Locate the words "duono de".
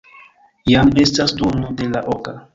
1.43-1.91